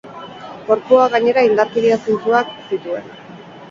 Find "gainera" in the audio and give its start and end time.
1.17-1.45